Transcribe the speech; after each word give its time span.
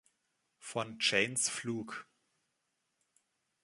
Von 0.57 0.97
Janes 0.99 1.47
Flug. 1.47 2.07